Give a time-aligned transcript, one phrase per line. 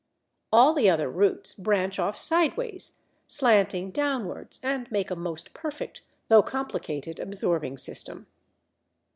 [0.51, 6.41] All the other roots branch off sideways, slanting downwards, and make a most perfect though
[6.41, 8.25] complicated absorbing system.